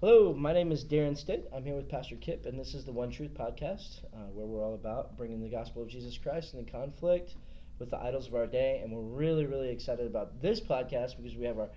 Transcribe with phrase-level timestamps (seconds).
[0.00, 1.50] Hello, my name is Darren Stitt.
[1.54, 4.64] I'm here with Pastor Kip, and this is the One Truth podcast, uh, where we're
[4.64, 7.34] all about bringing the gospel of Jesus Christ into conflict
[7.78, 8.80] with the idols of our day.
[8.82, 11.68] And we're really, really excited about this podcast because we have our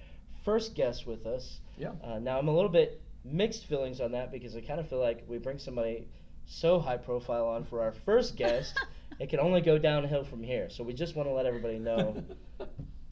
[0.46, 1.60] first guest with us.
[1.78, 1.92] Yeah.
[2.02, 5.02] Uh, now, I'm a little bit mixed feelings on that because I kind of feel
[5.02, 6.08] like we bring somebody
[6.46, 8.74] so high profile on for our first guest,
[9.20, 10.70] it can only go downhill from here.
[10.70, 12.24] So we just want to let everybody know.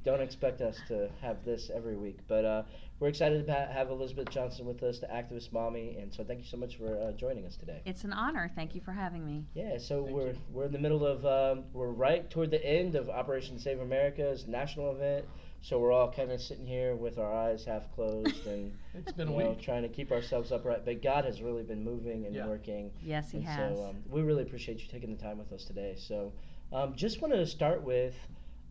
[0.04, 2.63] don't expect us to have this every week, but uh,
[3.00, 6.46] we're excited to have Elizabeth Johnston with us, the activist mommy, and so thank you
[6.46, 7.82] so much for uh, joining us today.
[7.86, 8.50] It's an honor.
[8.55, 9.46] Thank you for having me.
[9.54, 10.37] Yeah, so Thank we're you.
[10.51, 14.47] we're in the middle of um, we're right toward the end of Operation Save America's
[14.47, 15.25] national event.
[15.64, 19.27] So we're all kind of sitting here with our eyes half closed and It's been
[19.27, 19.61] a you know, week.
[19.61, 20.83] trying to keep ourselves upright.
[20.86, 22.47] But God has really been moving and Yeah.
[22.47, 22.89] working.
[23.04, 23.77] Yes, he and has.
[23.77, 25.93] So um, we really appreciate you taking the time with us today.
[25.99, 26.33] So
[26.74, 28.15] um, just wanted to start with,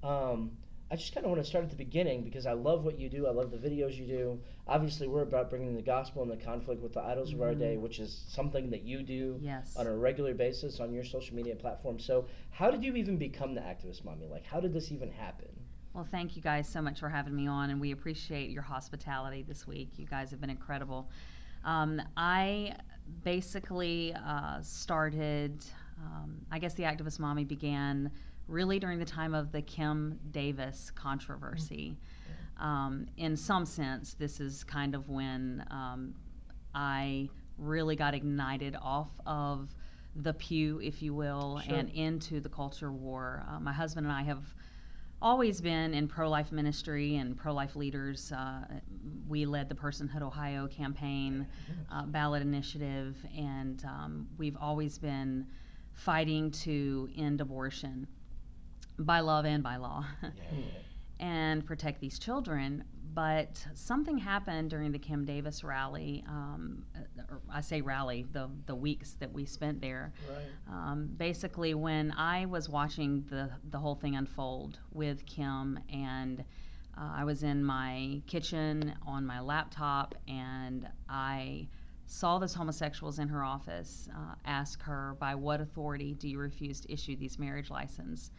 [0.03, 0.51] um,
[0.93, 3.09] I just kind of want to start at the beginning because I love what you
[3.09, 3.27] do.
[3.29, 4.41] I love the videos you do.
[4.67, 7.75] Obviously, we're about bringing the gospel and the conflict with the idols of our day,
[7.75, 7.83] Mm-hmm.
[7.83, 9.77] which is something that you do yes.
[9.77, 12.01] on a regular basis on your social media platform.
[12.01, 14.27] So how did you even become the activist mommy?
[14.27, 15.49] Like, how did this even happen?
[15.93, 19.43] Well, thank you guys so much for having me on, and we appreciate your hospitality
[19.47, 19.91] this week.
[19.97, 21.09] You guys have been incredible.
[21.65, 22.75] Um, I
[23.25, 25.65] basically uh, started,
[25.99, 28.11] um, I guess the Activist Mommy began
[28.51, 31.97] really during the time of the Kim Davis controversy.
[32.59, 36.15] Um, in some sense, this is kind of when um,
[36.75, 39.75] I really got ignited off of
[40.17, 41.77] the pew, if you will, Sure.
[41.77, 43.45] and into the culture war.
[43.49, 44.43] Uh, my husband and I have
[45.23, 48.33] always been in pro life ministry and pro life leaders.
[48.33, 48.65] Uh,
[49.29, 51.47] we led the Personhood Ohio campaign,
[51.93, 55.47] uh, ballot initiative, and um, we've always been
[55.93, 58.07] fighting to end abortion
[59.01, 60.05] by love and by law
[61.21, 62.85] and protect these children.
[63.13, 66.23] But something happened during the Kim Davis rally.
[66.29, 66.85] Um,
[67.53, 70.13] I say rally, the, the weeks that we spent there.
[70.31, 70.47] Right.
[70.69, 76.45] Um, basically, when I was watching the, the whole thing unfold with Kim, and
[76.97, 81.67] uh, I was in my kitchen on my laptop, and I
[82.07, 86.81] saw those homosexuals in her office uh, ask her, By what authority do you refuse
[86.83, 88.31] to issue these marriage license?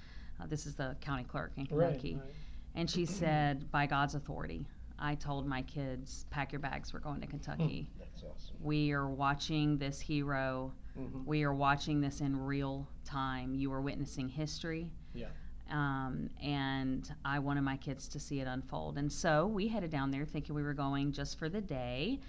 [0.42, 2.16] Uh, this is the county clerk in Kentucky.
[2.16, 2.34] right.
[2.76, 4.66] And she said, By God's authority.
[5.00, 7.88] I told my kids, Pack your bags, we're going to Kentucky.
[8.00, 8.56] That's awesome.
[8.62, 11.24] We are watching this hero Mhm.
[11.26, 13.56] we are watching this in real time.
[13.56, 14.92] You are witnessing history.
[15.14, 15.28] Yeah.
[15.70, 18.98] Um, and I wanted my kids to see it unfold.
[18.98, 22.20] And so we headed down there thinking we were going just for the day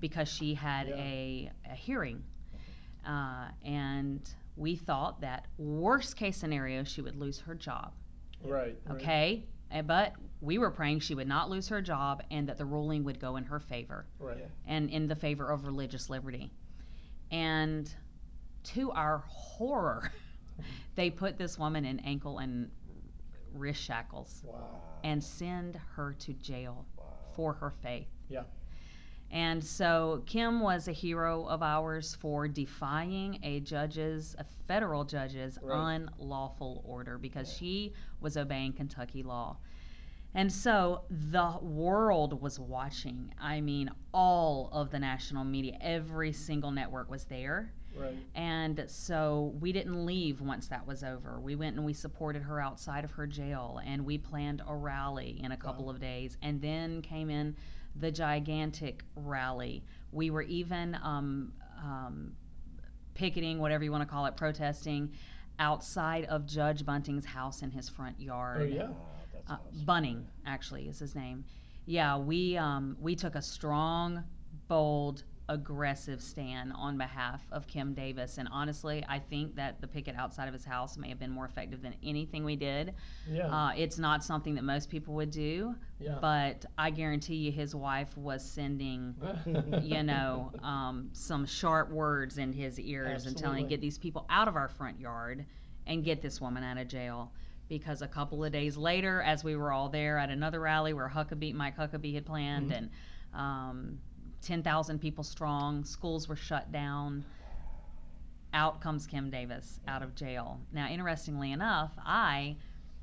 [0.00, 0.96] because she had Yeah.
[0.96, 2.24] a, a hearing.
[3.06, 4.20] Uh, and
[4.56, 7.92] we thought that worst case scenario, she would lose her job.
[8.42, 8.76] Right.
[8.86, 8.96] right.
[8.96, 9.44] Okay.
[9.72, 13.04] Uh, But we were praying she would not lose her job and that the ruling
[13.04, 14.38] would go in her favor Right.
[14.38, 14.46] Yeah.
[14.66, 16.52] and in the favor of religious liberty.
[17.30, 17.92] And
[18.64, 20.12] to our horror,
[20.96, 22.70] they put this woman in ankle and
[23.54, 24.80] wrist shackles Wow.
[25.04, 27.04] and send her to jail Wow.
[27.34, 28.08] for her faith.
[28.28, 28.42] Yeah.
[29.32, 35.58] And so Kim was a hero of ours for defying a judge's, a federal judge's
[35.62, 35.96] Right.
[36.20, 39.56] unlawful order because she was obeying Kentucky law.
[40.34, 43.32] And so the world was watching.
[43.38, 47.72] I mean, all of the national media, every single network was there.
[47.94, 48.16] Right.
[48.34, 51.40] And so we didn't leave once that was over.
[51.40, 55.40] We went and we supported her outside of her jail and we planned a rally
[55.42, 55.92] in a couple Wow.
[55.92, 56.36] of days.
[56.42, 57.54] And then came in
[57.96, 59.84] the gigantic rally.
[60.12, 62.32] We were even um, um,
[63.14, 65.12] picketing, whatever you want to call it, protesting
[65.58, 68.62] outside of Judge Bunting's house in his front yard.
[68.62, 68.88] Oh yeah.
[69.48, 69.84] Uh, awesome.
[69.84, 71.44] Bunning, actually, is his name.
[71.84, 74.22] Yeah, we um, we took a strong,
[74.68, 80.16] bold, aggressive stand on behalf of Kim Davis, and honestly, I think that the picket
[80.16, 82.94] outside of his house may have been more effective than anything we did.
[83.30, 83.48] Yeah.
[83.48, 86.16] Uh, it's not something that most people would do, yeah.
[86.20, 89.14] but I guarantee you, his wife was sending
[89.82, 93.68] you know, um, some sharp words in his ears and telling him, Absolutely.
[93.76, 95.44] get these people out of our front yard
[95.86, 97.32] and get this woman out of jail.
[97.68, 101.08] Because a couple of days later, as we were all there at another rally where
[101.08, 102.76] Huckabee, Mike Huckabee had planned, Mhm.
[102.76, 102.90] and
[103.34, 103.98] um,
[104.42, 107.24] 10,000 people strong, schools were shut down.
[108.54, 110.60] Out comes Kim Davis out of jail.
[110.72, 112.56] Now, interestingly enough, I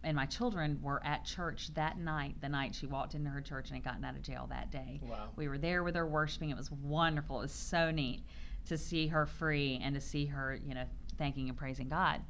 [0.04, 3.68] and my children were at church that night, the night she walked into her church
[3.68, 5.02] and had gotten out of jail that day.
[5.04, 5.28] wow.
[5.36, 6.50] We were there with her worshiping.
[6.50, 7.40] It was wonderful.
[7.40, 8.24] It was so neat
[8.68, 10.86] to see her free and to see her, you know,
[11.18, 12.22] thanking and praising God.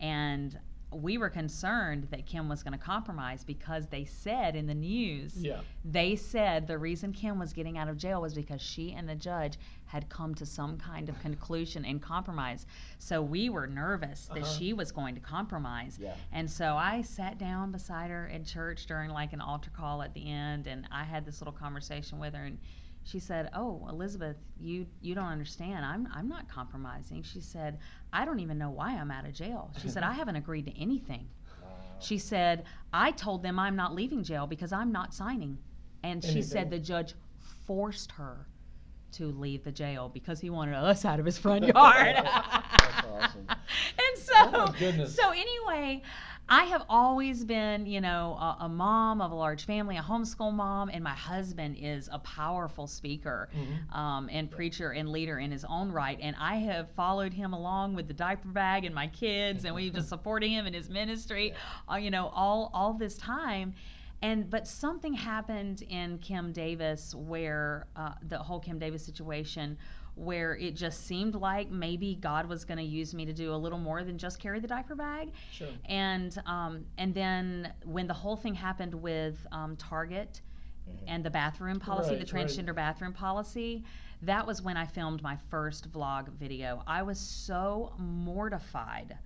[0.00, 0.58] And
[0.92, 5.36] we were concerned that Kim was going to compromise because they said in the news,
[5.36, 5.60] Yeah.
[5.84, 9.14] they said the reason Kim was getting out of jail was because she and the
[9.14, 9.56] judge
[9.86, 12.66] had come to some kind of conclusion and compromise.
[12.98, 14.52] So we were nervous that Uh-huh.
[14.58, 15.98] she was going to compromise.
[16.00, 16.14] Yeah.
[16.32, 20.12] And so I sat down beside her in church during like an altar call at
[20.14, 22.58] the end, and I had this little conversation with her, and
[23.04, 25.84] she said, "Oh, Elizabeth, you you don't understand.
[25.84, 27.78] I'm I'm not compromising." She said,
[28.12, 30.78] "I don't even know why I'm out of jail." She said, "I haven't agreed to
[30.80, 31.28] anything."
[31.62, 31.68] Wow.
[31.98, 35.58] She said, "I told them I'm not leaving jail because I'm not signing,"
[36.02, 37.14] and she said the judge
[37.66, 38.46] forced her
[39.12, 42.16] to leave the jail because he wanted us out of his front yard.
[42.16, 43.46] That's awesome.
[43.48, 46.02] and so, Oh so anyway,
[46.52, 50.52] I have always been, you know, a, a mom of a large family, a homeschool
[50.52, 53.94] mom, and my husband is a powerful speaker Mhm.
[53.96, 56.18] um, and preacher and leader in his own right.
[56.20, 59.94] And I have followed him along with the diaper bag and my kids, and we've
[59.94, 61.54] just supporting him in his ministry,
[61.90, 63.74] uh, you know, all all this time.
[64.22, 69.78] And but something happened in Kim Davis where uh, the whole Kim Davis situation,
[70.20, 73.56] where it just seemed like maybe God was going to use me to do a
[73.56, 75.30] little more than just carry the diaper bag.
[75.50, 75.68] Sure.
[75.86, 80.42] And um, and then when the whole thing happened with um, Target
[81.06, 82.46] and the bathroom policy, the Right, right.
[82.46, 83.84] transgender bathroom policy,
[84.22, 86.82] that was when I filmed my first vlog video.
[86.86, 89.16] I was so mortified.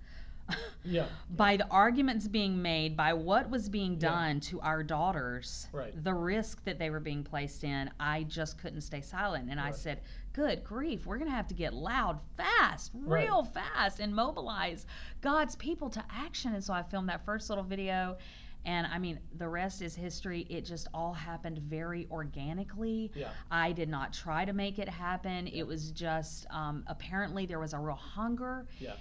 [0.87, 1.07] Yeah.
[1.31, 4.09] by the arguments being made, by what was being Yeah.
[4.11, 6.03] done to our daughters, Right.
[6.03, 9.49] the risk that they were being placed in, I just couldn't stay silent.
[9.49, 10.01] And I said,
[10.35, 13.23] Good grief, we're going to have to get loud fast, Right.
[13.23, 14.85] real fast, and mobilize
[15.21, 16.53] God's people to action.
[16.53, 18.17] And so I filmed that first little video.
[18.65, 20.45] And I mean, the rest is history.
[20.49, 23.11] It just all happened very organically.
[23.15, 23.29] Yeah.
[23.49, 25.47] I did not try to make it happen.
[25.47, 28.95] It was just um, apparently there was a real hunger Yeah.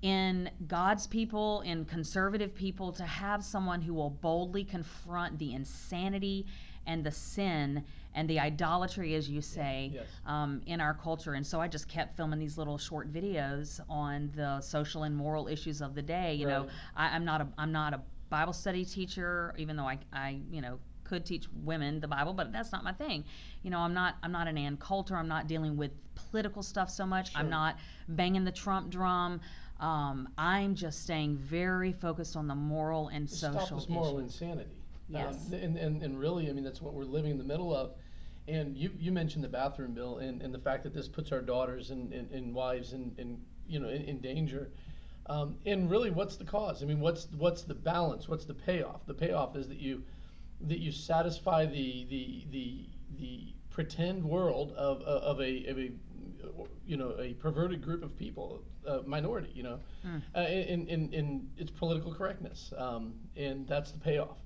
[0.00, 6.46] in God's people, in conservative people, to have someone who will boldly confront the insanity
[6.86, 7.84] and the sin
[8.14, 10.06] and the idolatry, as you say, Yes.
[10.26, 11.34] um, in our culture.
[11.34, 15.48] And so I just kept filming these little short videos on the social and moral
[15.48, 16.34] issues of the day.
[16.34, 16.70] You know, Right.
[16.96, 20.60] I, I'm not a I'm not a Bible study teacher, even though I, I you
[20.60, 23.24] know could teach women the Bible, but that's not my thing.
[23.62, 25.16] You know, I'm not I'm not an Ann Coulter.
[25.16, 27.32] I'm not dealing with political stuff so much.
[27.34, 27.76] I'm not
[28.08, 29.40] banging the Trump drum.
[29.80, 34.70] Um, I'm just staying very focused on the moral and social Stop this moral insanity.
[35.08, 35.46] Yes.
[35.48, 37.92] Um, and, and, and really, I mean, that's what we're living in the middle of.
[38.48, 41.40] And you, you mentioned the bathroom bill and, and the fact that this puts our
[41.42, 44.70] daughters and, and, and wives in, in, you know, in, in danger.
[45.26, 46.82] Um, and really, what's the cause?
[46.82, 48.28] I mean, what's what's the balance?
[48.28, 49.06] What's the payoff?
[49.06, 50.02] The payoff is that you
[50.62, 52.86] that you satisfy the the the,
[53.20, 55.92] the pretend world of, of of a of a
[56.84, 60.22] you know a perverted group of people, uh, minority, you know, Mm.
[60.34, 64.38] uh, in, in in its political correctness, um, and that's the payoff.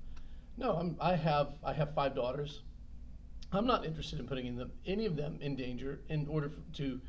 [0.56, 2.62] No, I'm, I have I have five daughters.
[3.53, 7.00] I'm not interested in putting in them, any of them in danger in order to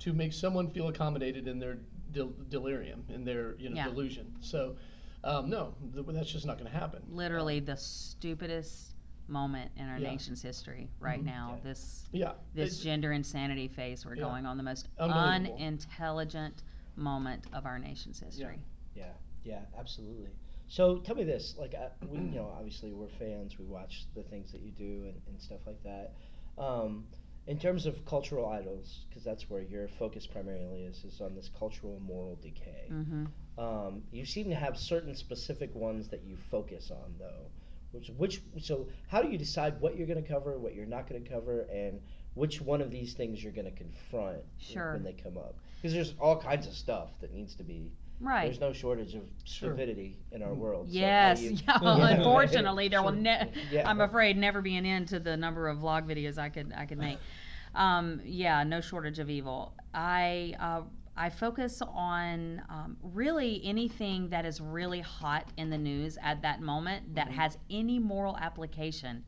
[0.00, 1.78] to make someone feel accommodated in their
[2.12, 3.84] del- delirium, in their you know Yeah.
[3.88, 4.34] delusion.
[4.40, 4.76] So,
[5.24, 7.02] um, no, th- that's just not going to happen.
[7.08, 8.92] Literally the stupidest
[9.28, 10.10] moment in our Yeah.
[10.10, 11.26] nation's history right Mhm.
[11.26, 11.54] now.
[11.56, 11.62] Yeah.
[11.62, 14.22] This Yeah, this it's- gender insanity phase we're Yeah.
[14.24, 15.56] going on the most Unbelievable.
[15.56, 16.62] unintelligent
[16.96, 18.60] moment of our nation's history.
[18.94, 19.12] Yeah,
[19.44, 20.30] yeah, absolutely.
[20.68, 23.58] So tell me this, like, uh, we, you know, obviously we're fans.
[23.58, 26.14] We watch the things that you do and, and stuff like that.
[26.58, 27.04] Um,
[27.46, 31.48] in terms of cultural idols, because that's where your focus primarily is, is on this
[31.56, 32.88] cultural moral decay.
[32.90, 33.26] Mm-hmm.
[33.58, 37.46] Um, you seem to have certain specific ones that you focus on, though.
[37.92, 41.08] Which, which, so how do you decide what you're going to cover, what you're not
[41.08, 42.00] going to cover, and
[42.34, 44.92] which one of these things you're going to confront Sure.
[44.94, 45.54] when they come up?
[45.76, 47.92] Because there's all kinds of stuff that needs to be.
[48.20, 48.44] Right.
[48.46, 49.70] There's no shortage of Sure.
[49.70, 50.88] stupidity in our world.
[50.90, 53.88] so how Yes, you- yeah, unfortunately, there will ne- Yeah.
[53.88, 56.86] I'm afraid never be an end to the number of vlog videos I could I
[56.86, 57.18] could make.
[57.74, 59.74] Um, yeah, no shortage of evil.
[59.92, 60.80] I uh,
[61.14, 66.62] I focus on um, really anything that is really hot in the news at that
[66.62, 67.32] moment that Mhm.
[67.32, 69.22] has any moral application,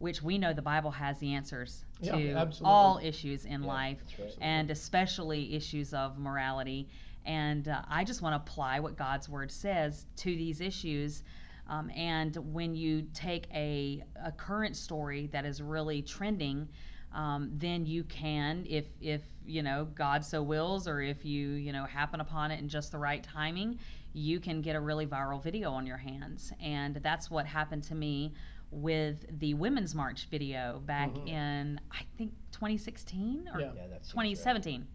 [0.00, 2.66] which we know the Bible has the answers Yeah, to absolutely.
[2.74, 4.36] all issues in Yeah, life that's right.
[4.42, 6.88] and especially issues of morality.
[7.28, 11.22] And uh, I just want to apply what God's word says to these issues.
[11.68, 16.66] Um, and when you take a, a current story that is really trending,
[17.12, 21.72] um, then you can, if if you know God so wills, or if you you
[21.72, 23.78] know happen upon it in just the right timing,
[24.14, 26.52] you can get a really viral video on your hands.
[26.60, 28.32] And that's what happened to me
[28.70, 31.28] with the Women's March video back Mhm.
[31.28, 33.72] in I think 2016 or Yeah.
[33.74, 34.86] Yeah, that's 2017.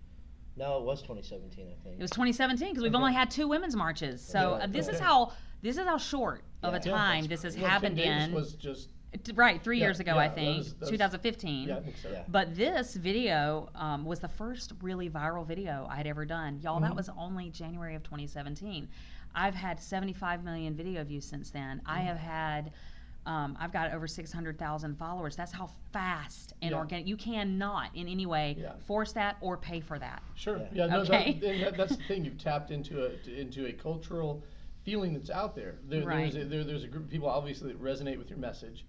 [0.55, 1.95] No, it was 2017, I think.
[1.97, 2.99] It was 2017 because we've Okay.
[3.01, 4.21] only had two women's marches.
[4.21, 5.31] So Yeah, uh, this is how
[5.61, 6.83] this is how short of a Yeah.
[6.85, 8.33] Yeah, time this has Well, Kim happened Davis in.
[8.33, 8.89] was just
[9.35, 11.67] Right, three Yeah, years ago, yeah, I that think, was- that was- 2015.
[11.67, 12.09] yeah, I think so.
[12.09, 12.23] Yeah.
[12.27, 16.59] But this video um, was the first really viral video I had ever done.
[16.61, 16.95] Y'all, that Mhm.
[16.95, 18.87] was only January of 2017.
[19.35, 21.79] I've had 75 million video views since then.
[21.85, 22.07] I Mm-hmm.
[22.07, 22.71] have had,
[23.25, 25.35] um, I've got over 600,000 followers.
[25.35, 26.77] That's how fast and Yeah.
[26.77, 27.07] organic.
[27.07, 28.73] You cannot in any way Yeah.
[28.85, 30.21] force that or pay for that.
[30.35, 30.57] Sure.
[30.57, 30.67] Yeah.
[30.73, 30.85] Yeah.
[30.87, 31.39] no, Okay.
[31.41, 32.25] that, that, that's the thing.
[32.25, 34.43] You've tapped into a into a cultural
[34.83, 35.75] feeling that's out there.
[35.87, 36.31] there Right.
[36.33, 38.85] There's a, there, there's a group of people obviously that resonate with your message,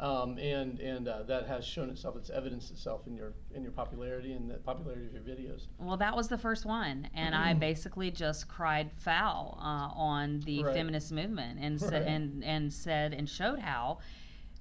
[0.00, 2.16] um, and and uh, that has shown itself.
[2.16, 5.66] It's evidenced itself in your in your popularity and the popularity of your videos.
[5.78, 10.64] Well, that was the first one, and I basically just cried foul uh, on the
[10.64, 10.74] Right.
[10.74, 12.02] feminist movement and Right.
[12.02, 13.98] and and said and showed how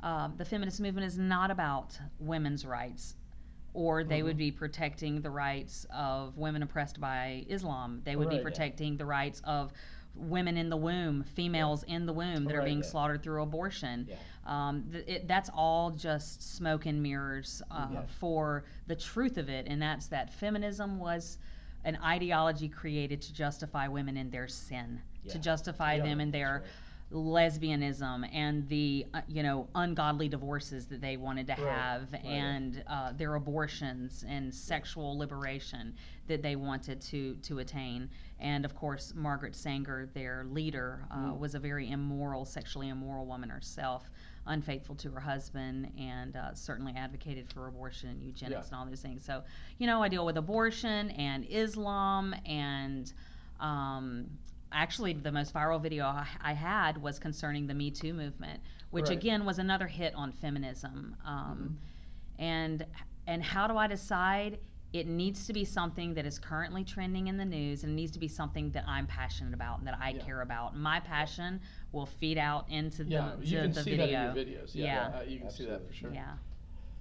[0.03, 3.15] uh, the feminist movement is not about women's rights,
[3.73, 4.39] or they would Mhm.
[4.39, 8.01] be protecting the rights of women oppressed by Islam.
[8.03, 8.43] They would Right, be yeah.
[8.43, 9.71] protecting the rights of
[10.15, 12.83] women in the womb, females in the womb that are being yeah.
[12.83, 14.07] slaughtered through abortion.
[14.45, 14.67] Yeah.
[14.67, 18.01] Um, th- it, that's all just smoke and mirrors uh, Yeah.
[18.19, 21.37] for the truth of it, and that's that feminism was
[21.85, 26.63] an ideology created to justify women in their sin, to justify Yeah, them in their.
[27.13, 32.25] Lesbianism and the uh, you know ungodly divorces that they wanted to Right, have right.
[32.25, 35.93] and uh, their abortions and sexual liberation
[36.27, 41.37] that they wanted to to attain and of course Margaret Sanger their leader uh, Mm.
[41.37, 44.09] was a very immoral sexually immoral woman herself
[44.47, 48.69] unfaithful to her husband and uh, certainly advocated for abortion and eugenics Yeah.
[48.71, 49.43] and all those things so
[49.77, 53.13] you know I deal with abortion and Islam and
[53.59, 54.25] um,
[54.73, 58.61] actually the most viral video I, I had was concerning the Me Too movement,
[58.91, 59.17] which Right.
[59.17, 61.15] again was another hit on feminism.
[61.25, 61.77] Um,
[62.39, 62.85] And
[63.27, 64.59] and how do I decide?
[64.91, 68.11] It needs to be something that is currently trending in the news, and it needs
[68.11, 70.23] to be something that I'm passionate about and that I Yeah.
[70.23, 70.75] care about.
[70.77, 71.61] My passion
[71.91, 74.33] will feed out into the, Yeah, you to can the see video.
[74.33, 74.75] that in your videos.
[74.75, 75.17] Yeah, Yeah.
[75.17, 76.11] uh, you can see that for sure.
[76.13, 76.33] Yeah.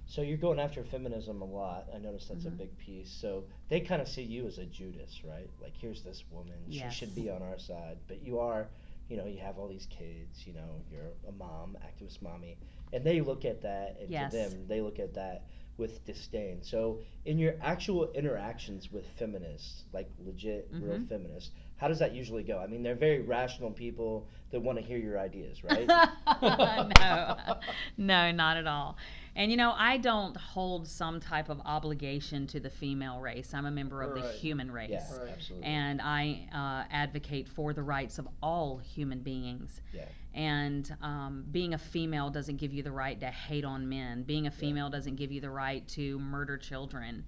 [0.05, 1.87] So you're going after feminism a lot.
[1.93, 2.53] I noticed that's Mhm.
[2.53, 3.09] a big piece.
[3.11, 5.49] So they kind of see you as a Judas, right?
[5.61, 6.93] Like here's this woman, Yes.
[6.93, 8.69] she should be on our side, but you are,
[9.09, 10.45] you know, you have all these kids.
[10.45, 12.57] You know, you're a mom, activist mommy,
[12.91, 14.31] and they look at that, and Yes.
[14.31, 16.61] to them, they look at that with disdain.
[16.61, 21.07] So in your actual interactions with feminists, like legit real Mhm.
[21.07, 22.59] feminists, how does that usually go?
[22.59, 25.87] I mean, they're very rational people that want to hear your ideas, right?
[25.87, 27.35] no,
[27.97, 28.97] no, not at all.
[29.35, 33.53] And you know, I don't hold some type of obligation to the female race.
[33.53, 34.91] I'm a member of the human race.
[34.91, 35.63] yeah, Right.
[35.63, 39.81] And I uh, advocate for the rights of all human beings.
[39.91, 40.05] Yeah.
[40.35, 44.23] And um, being a female doesn't give you the right to hate on men.
[44.23, 47.25] Being a female doesn't give you the right to murder children.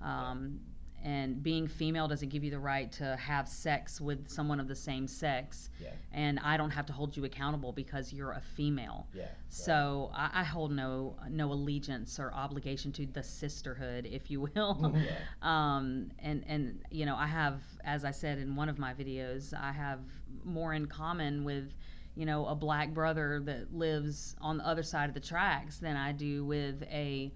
[0.00, 0.60] Um,
[1.04, 4.74] And being female doesn't give you the right to have sex with someone of the
[4.74, 5.70] same sex.
[5.80, 5.90] Yeah.
[6.12, 9.06] And I don't have to hold you accountable because you're a female.
[9.14, 9.22] yeah.
[9.22, 9.30] right.
[9.48, 14.94] So I, I hold no no allegiance or obligation to the sisterhood, if you will.
[15.04, 15.12] Yeah.
[15.42, 19.54] um, and and you know I have, as I said in one of my videos,
[19.54, 20.00] I have
[20.44, 21.72] more in common with
[22.16, 25.96] you know a black brother that lives on the other side of the tracks than
[25.96, 27.32] I do with a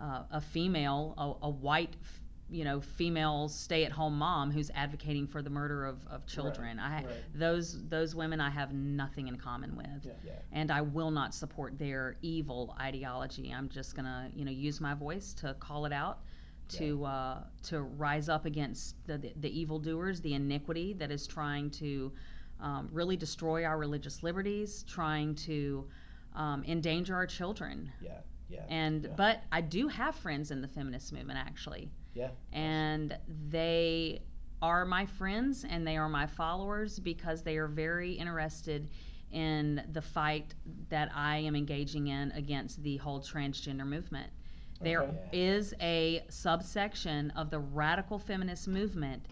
[0.00, 1.94] uh, a female, a, a white.
[2.00, 2.20] f-
[2.52, 6.78] You know, female stay-at-home mom who's advocating for the murder of, of children.
[6.78, 7.06] I right.
[7.34, 10.12] those those women I have nothing in common with Yeah.
[10.24, 10.32] Yeah.
[10.52, 13.52] and I will not support their evil ideology.
[13.56, 16.18] I'm just gonna, you know, use my voice to call it out,
[16.68, 21.70] to uh, to rise up against the, the the evildoers, the iniquity that is trying
[21.70, 22.12] to
[22.60, 25.86] um, really destroy our religious liberties, trying to
[26.34, 27.90] um, endanger our children.
[28.00, 28.20] Yeah.
[28.48, 28.64] Yeah.
[28.68, 29.10] And yeah.
[29.16, 32.28] but I do have friends in the feminist movement actually yeah.
[32.52, 33.16] and
[33.48, 34.22] they
[34.60, 38.90] are my friends and they are my followers because they are very interested
[39.30, 40.54] in the fight
[40.88, 44.30] that I am engaging in against the whole transgender movement.
[44.80, 45.28] There Okay.
[45.32, 49.26] is a subsection of the radical feminist movement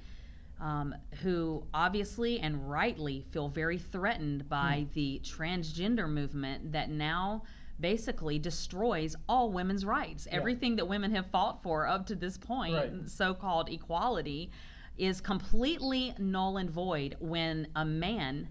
[0.61, 7.43] um, who obviously and rightly feel very threatened by the transgender movement that now
[7.81, 10.27] basically destroys all women's rights.
[10.31, 10.37] Yeah.
[10.37, 13.09] Everything that women have fought for up to this point, Right.
[13.09, 14.51] so called equality,
[14.99, 18.49] is completely null and void when a man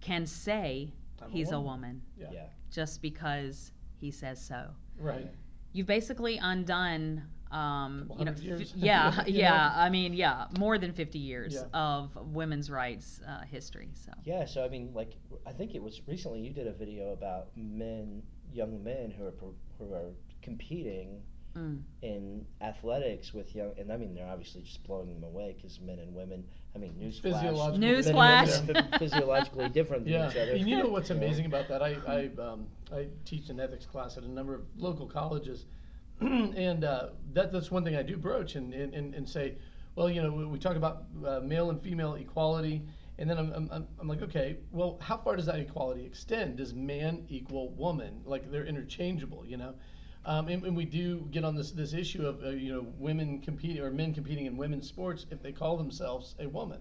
[0.00, 1.80] can say I'm he's a woman.
[1.80, 2.28] woman Yeah.
[2.32, 2.46] Yeah.
[2.70, 4.70] just because he says so.
[4.98, 5.30] Right.
[5.72, 8.72] You've basically undone, um, you know, years.
[8.72, 9.32] f- yeah, Yeah.
[9.52, 9.72] yeah.
[9.74, 11.64] I mean, yeah, more than 50 years Yeah.
[11.74, 13.90] of women's rights uh, history.
[13.94, 14.12] So.
[14.24, 17.48] Yeah, so I mean, like, I think it was recently you did a video about
[17.56, 18.22] men,
[18.52, 19.34] young men who are
[19.78, 20.10] who are
[20.42, 21.22] competing
[21.56, 21.80] Mm.
[22.02, 25.98] in athletics with young, and I mean they're obviously just blowing them away because men
[25.98, 26.44] and women.
[26.74, 27.22] I mean, newsflash.
[27.22, 28.94] Physiological men and women Newsflash.
[28.94, 30.52] are physiologically different than Yeah, each other.
[30.52, 31.16] and you know what's Yeah.
[31.16, 31.80] amazing about that?
[31.82, 35.64] I I, um, I teach an ethics class at a number of local colleges,
[36.20, 39.54] and uh, that that's one thing I do broach and and, and, and say,
[39.94, 42.82] well, you know, we, we talk about uh, male and female equality,
[43.18, 46.56] and then I'm, I'm- I'm like, okay, well, how far does that equality extend?
[46.56, 48.22] Does man equal woman?
[48.24, 49.74] Like they're interchangeable, you know?
[50.24, 53.40] Um, and, and we do get on this this issue of uh, you know women
[53.40, 56.80] competing or men competing in women's sports if they call themselves a woman,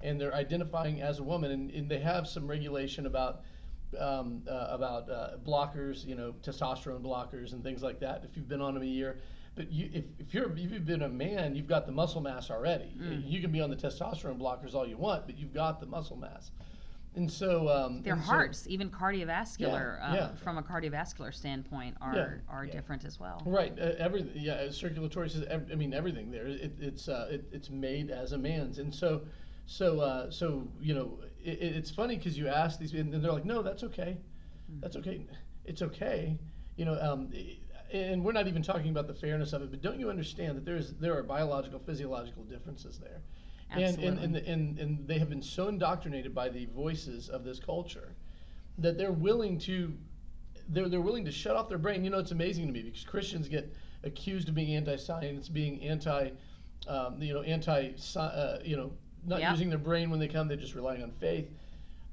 [0.00, 3.42] and they're identifying as a woman, and, and they have some regulation about
[3.98, 8.24] um, uh, about uh, blockers, you know, testosterone blockers and things like that.
[8.24, 9.18] If you've been on them a year,
[9.56, 12.50] but you, if, if you're if you've been a man, you've got the muscle mass
[12.50, 12.92] already.
[13.24, 16.16] You can be on the testosterone blockers all you want, but you've got the muscle
[16.16, 16.50] mass.
[17.14, 20.34] And so um, Their and so- hearts, even cardiovascular, Yeah, uh, yeah.
[20.36, 23.42] from a cardiovascular standpoint, are Yeah, are different as well.
[23.46, 26.46] Right, uh, every yeah, circulatory I mean, everything there.
[26.46, 29.22] It, it's uh, it, it's made as a man's, and so
[29.64, 33.32] so uh, so you know, it, it- it's funny because you ask these, and they're
[33.32, 34.18] like, no, that's okay,
[34.80, 35.24] that's okay,
[35.64, 36.38] it's okay,
[36.76, 36.98] you know.
[37.00, 37.32] Um,
[37.92, 40.64] and we're not even talking about the fairness of it, but don't you understand that
[40.64, 43.22] there's there are biological, physiological differences there,
[43.70, 47.58] and and, and and and they have been so indoctrinated by the voices of this
[47.58, 48.14] culture
[48.78, 49.94] that they're willing to
[50.68, 52.04] they're, they're willing to shut off their brain.
[52.04, 56.30] You know, it's amazing to me because Christians get accused of being anti-science, being anti,
[56.88, 58.92] um, you know, anti, uh, you know,
[59.24, 59.52] not Yeah.
[59.52, 60.48] using their brain when they come.
[60.48, 61.48] They're just relying on faith.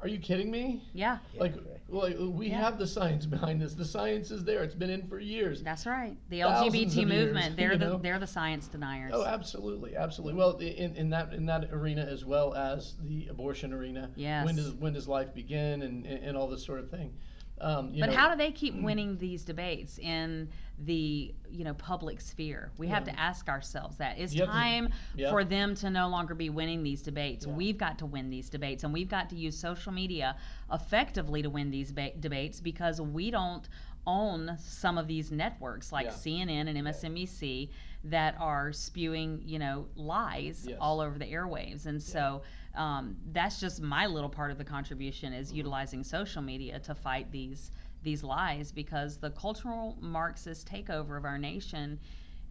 [0.03, 0.83] Are you kidding me?
[0.93, 1.53] Yeah, Yeah, like,
[1.87, 2.59] like we Yeah.
[2.61, 3.73] have the science behind this.
[3.73, 4.61] The science is there.
[4.61, 5.63] It's been in for years.
[5.63, 6.17] that's right.
[6.29, 7.97] The Thousands LGBT of years, movement, they're the know?
[7.99, 9.13] they're the science deniers.
[9.15, 10.37] Oh, absolutely, absolutely.
[10.37, 14.11] Well, in, in that in that arena as well as the abortion arena.
[14.17, 14.45] Yes.
[14.45, 17.13] When does when does life begin and and, and all this sort of thing.
[17.61, 21.73] Um, you but know, how do they keep winning these debates in the you know
[21.75, 22.71] public sphere?
[22.77, 24.17] We have to ask ourselves that.
[24.19, 25.29] It's to- time yeah.
[25.29, 27.45] for them to no longer be winning these debates.
[27.45, 27.53] Yeah.
[27.53, 30.35] We've got to win these debates, and we've got to use social media
[30.71, 33.67] effectively to win these ba- debates because we don't
[34.05, 36.11] own some of these networks like Yeah.
[36.11, 37.69] CNN and MSNBC
[38.03, 40.77] that are spewing, you know, lies Yes.
[40.79, 41.85] all over the airwaves.
[41.85, 42.41] And so
[42.75, 45.57] um, that's just my little part of the contribution is Mm-hmm.
[45.57, 47.71] utilizing social media to fight these
[48.03, 51.99] these lies because the cultural Marxist takeover of our nation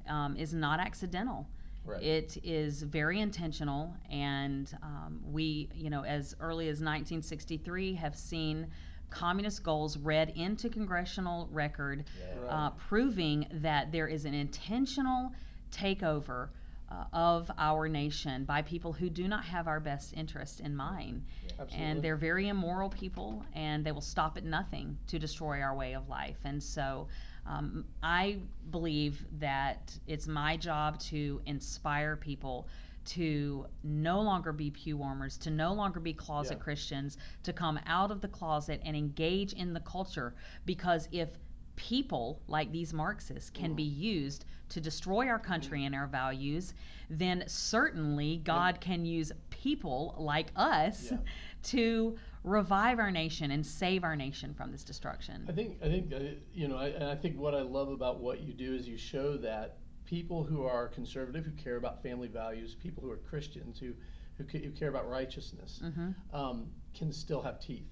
[0.09, 1.49] um, is not accidental.
[1.85, 2.03] Right.
[2.03, 8.69] It is very intentional, and um, we, you know, as early as 1963, have seen
[9.13, 12.41] communist goals read into congressional record, Yeah.
[12.41, 12.51] Right.
[12.67, 15.33] uh, proving that there is an intentional
[15.71, 16.49] takeover
[16.91, 21.25] uh, of our nation by people who do not have our best interest in mind.
[21.59, 21.79] Absolutely.
[21.79, 25.95] And they're very immoral people, and they will stop at nothing to destroy our way
[25.95, 26.37] of life.
[26.45, 27.09] And so
[27.47, 28.39] um, I
[28.71, 32.69] believe that it's my job to inspire people
[33.05, 36.63] to no longer be pew warmers, to no longer be closet Yeah.
[36.65, 40.35] Christians, to come out of the closet and engage in the culture.
[40.67, 41.31] Because if
[41.75, 46.75] people like these Marxists can be used to destroy our country and our values,
[47.09, 51.19] then certainly God can use people like us Yeah.
[51.65, 55.47] to revive our nation and save our nation from this destruction.
[55.49, 56.19] I think I think uh,
[56.53, 58.97] you know, I, and I think what I love about what you do is you
[58.99, 59.79] show that
[60.13, 63.95] people who are conservative, who care about family values, people who are Christians, who
[64.37, 67.89] who, who care about righteousness, hmm um, can still have teeth.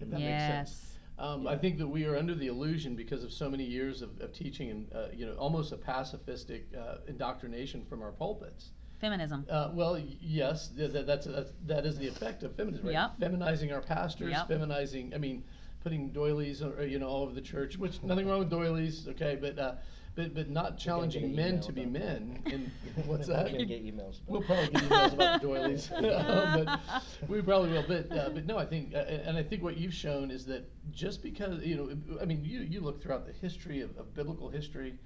[0.00, 0.70] If that makes sense.
[0.70, 0.90] Yes.
[1.18, 4.20] Um, I think that we are under the illusion because of so many years of,
[4.20, 8.70] of teaching and uh, you know almost a pacifistic uh, indoctrination from our pulpits.
[9.00, 9.44] Feminism.
[9.50, 12.92] Uh, well, yes, th- th- that's, that's that is the effect of feminism, right?
[12.92, 13.18] Yep.
[13.20, 14.48] Feminizing our pastors, Yep.
[14.48, 15.12] feminizing.
[15.14, 15.42] I mean,
[15.82, 17.76] putting doilies, or, you know, all over the church.
[17.76, 19.74] Which nothing wrong with doilies, okay, but uh,
[20.14, 22.40] but but not challenging men to be men.
[22.46, 22.70] And
[23.06, 23.52] what's We're that?
[23.52, 24.20] gonna get emails.
[24.26, 26.02] We'll probably get emails about the doilies, Um,
[27.20, 27.84] but we probably will.
[27.86, 30.70] But uh, but no, I think, uh, and I think what you've shown is that
[30.92, 34.48] just because you know, I mean, you you look throughout the history of, of biblical
[34.48, 34.98] history.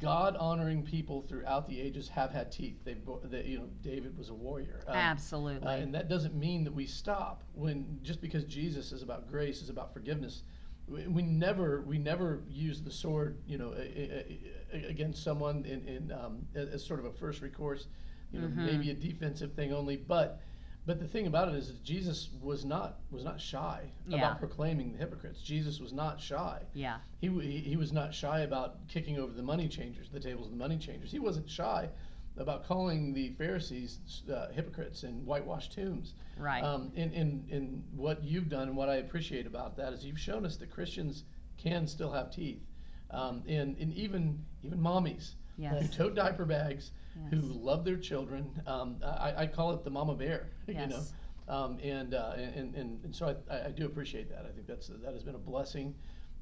[0.00, 2.82] God honoring people throughout the ages have had teeth.
[2.84, 4.82] They, they you know, David was a warrior.
[4.88, 5.68] Um, Absolutely.
[5.68, 9.60] uh, and that doesn't mean that we stop when just because Jesus is about grace
[9.60, 10.42] is about forgiveness.
[10.86, 14.38] We, we never we never use the sword, you know, a- a-
[14.74, 17.86] a- against someone in, in um, as, sort of a first recourse,
[18.32, 18.56] you know, Mhm.
[18.56, 19.96] maybe a defensive thing only.
[19.96, 20.40] But
[20.86, 24.18] but the thing about it is that Jesus was not was not shy Yeah.
[24.18, 25.40] about proclaiming the hypocrites.
[25.40, 26.60] Jesus was not shy.
[26.74, 26.98] yeah.
[27.20, 30.52] He, he he was not shy about kicking over the money changers, the tables of
[30.52, 31.10] the money changers.
[31.10, 31.88] He wasn't shy
[32.36, 33.98] about calling the Pharisees
[34.32, 36.14] uh, hypocrites and whitewashed tombs.
[36.38, 36.62] Right.
[36.64, 40.18] Um, and, and, and what you've done and what I appreciate about that is you've
[40.18, 41.24] shown us that Christians
[41.58, 42.60] can still have teeth.
[43.10, 45.34] um, and and even even mommies
[45.78, 46.90] who tote diaper bags,
[47.30, 48.50] who love their children.
[48.66, 51.02] Um, I, I call it the mama bear, you know.
[51.46, 54.46] Um, and, uh, and, and, and so I- I, I do appreciate that.
[54.48, 55.94] I think that's that has been a blessing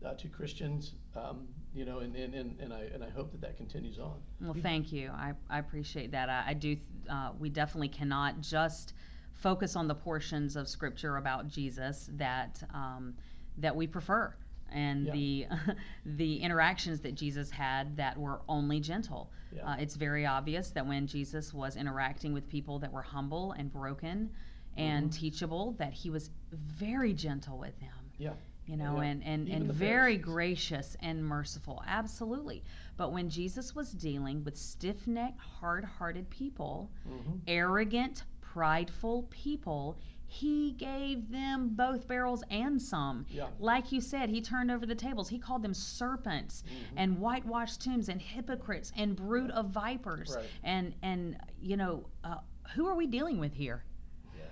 [0.04, 3.40] uh, to Christians, um, you know, and, and, and, and I and I hope that
[3.40, 4.14] that continues on.
[4.40, 5.10] Well, thank you.
[5.12, 6.28] I, I appreciate that.
[6.28, 6.76] I, I do.
[7.08, 8.94] Uh, we definitely cannot just
[9.32, 13.14] focus on the portions of Scripture about Jesus that um,
[13.58, 14.34] that we prefer,
[14.70, 15.12] and Yeah.
[15.12, 15.46] the
[16.06, 19.30] the interactions that Jesus had that were only gentle.
[19.54, 19.70] Yeah.
[19.72, 23.70] Uh, it's very obvious that when Jesus was interacting with people that were humble and
[23.70, 24.30] broken
[24.78, 25.14] and Mhm.
[25.14, 28.32] teachable, that he was very gentle with them Yeah.
[28.66, 29.08] You know, Yeah.
[29.08, 30.24] and, and, Even and very Pharisees.
[30.24, 31.82] gracious and merciful.
[31.86, 32.62] Absolutely.
[32.96, 39.96] But when Jesus was dealing with stiff necked, hard hearted people, hmm arrogant, prideful people,
[40.26, 43.26] he gave them both barrels and some.
[43.28, 43.48] Yeah.
[43.58, 45.28] Like you said, he turned over the tables.
[45.28, 46.94] He called them serpents Mhm.
[46.96, 50.34] and whitewashed tombs and hypocrites and brood of vipers.
[50.36, 50.46] Right.
[50.62, 52.38] And, and, you know, uh,
[52.74, 53.84] who are we dealing with here?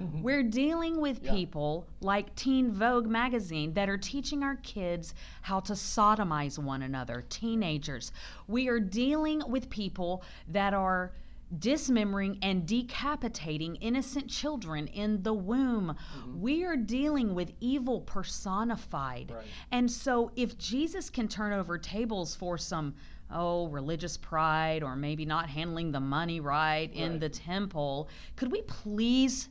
[0.01, 0.23] Mhm.
[0.23, 1.33] We're dealing with Yeah.
[1.35, 7.25] people like Teen Vogue magazine that are teaching our kids how to sodomize one another,
[7.29, 8.11] teenagers.
[8.49, 11.13] We are dealing with people that are
[11.59, 15.97] dismembering and decapitating innocent children in the womb.
[16.39, 19.33] We are dealing with evil personified.
[19.33, 19.47] Right.
[19.73, 22.95] And so if Jesus can turn over tables for some
[23.33, 28.63] oh religious pride or maybe not handling the money right, in the temple, could we
[28.63, 29.49] please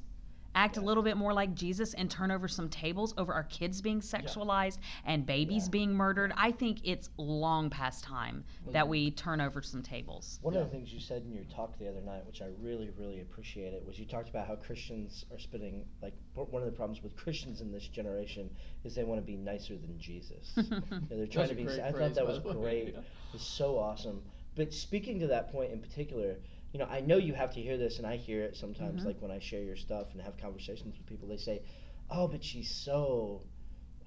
[0.56, 3.82] act a little bit more like Jesus and turn over some tables over our kids
[3.82, 5.72] being sexualized and babies Yeah.
[5.72, 6.34] being murdered?
[6.36, 10.40] I think it's long past time that we turn over some tables.
[10.42, 10.62] One Yeah.
[10.62, 13.22] of the things you said in your talk the other night, which I really, really
[13.22, 17.16] appreciated, was you talked about how Christians are spending like one of the problems with
[17.16, 18.50] Christians in this generation
[18.84, 20.54] is they want to be nicer than Jesus.
[21.10, 21.82] You know, they're trying That's to be.
[21.82, 22.94] I thought that was great.
[22.94, 23.02] Yeah.
[23.34, 24.24] It's so awesome.
[24.56, 26.38] But speaking to that point in particular,
[26.72, 29.06] you know, I know you have to hear this, and I hear it sometimes, Mhm.
[29.06, 31.28] like when I share your stuff and have conversations with people.
[31.28, 31.64] They say,
[32.10, 33.42] "Oh, but she's so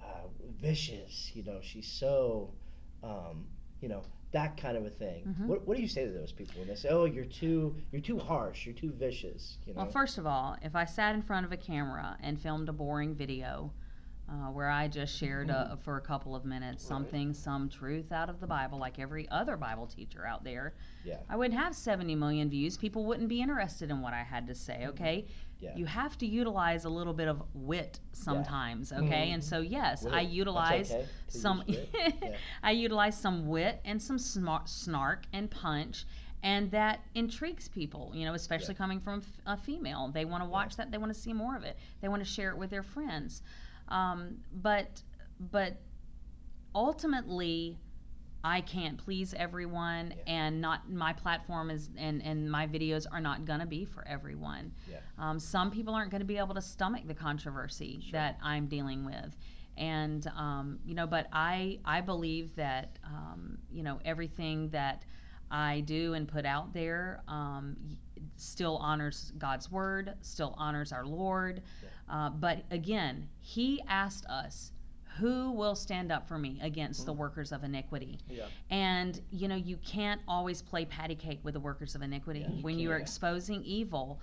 [0.01, 0.27] uh,
[0.59, 2.53] vicious," you know, she's so,
[3.03, 3.47] um,
[3.81, 5.25] you know, that kind of a thing.
[5.27, 5.47] Mhm.
[5.47, 8.01] What, what do you say to those people when they say, "Oh, you're too, you're
[8.01, 9.57] too harsh, you're too vicious"?
[9.65, 9.81] You know.
[9.83, 12.73] Well, first of all, if I sat in front of a camera and filmed a
[12.73, 13.73] boring video
[14.33, 16.87] uh, where I just shared uh for a couple of minutes Right.
[16.89, 21.17] something, some truth out of the Bible, like every other Bible teacher out there, Yeah.
[21.29, 22.77] I wouldn't have 70 million views.
[22.77, 25.25] People wouldn't be interested in what I had to say, okay?
[25.59, 25.75] Yeah.
[25.75, 29.31] You have to utilize a little bit of wit sometimes, okay?
[29.31, 31.63] And so, yes, Wit, I utilize okay some.
[31.67, 32.35] Yeah.
[32.63, 36.05] I utilize some wit and some smart snark and punch
[36.45, 38.77] and that intrigues people you know especially Yeah.
[38.83, 41.63] coming from a female they want to watch that they want to see more of
[41.63, 43.41] it they want to share it with their friends
[43.89, 45.01] um, but
[45.51, 45.77] but
[46.75, 47.77] ultimately
[48.45, 50.23] I can't please everyone Yeah.
[50.27, 54.05] and not my platform is and and my videos are not going to be for
[54.07, 54.97] everyone Yeah.
[55.17, 58.11] um, some people aren't going to be able to stomach the controversy Sure.
[58.13, 59.37] that I'm dealing with
[59.77, 65.05] and um, you know but I I believe that um, you know everything that
[65.51, 67.77] I do and put out there um,
[68.35, 71.61] still honors God's word still honors our Lord
[72.09, 74.71] uh, but again he asked us
[75.19, 78.19] who will stand up for me against the workers of iniquity?
[78.29, 78.45] Yeah.
[78.71, 82.41] and you know you can't always play patty cake with the workers of iniquity.
[82.41, 84.19] Yeah, you when you are exposing evil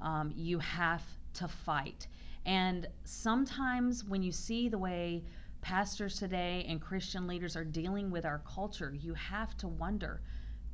[0.00, 1.02] um, you have
[1.34, 2.08] to fight.
[2.46, 5.24] And sometimes when you see the way
[5.64, 10.20] pastors today and christian leaders are dealing with our culture you have to wonder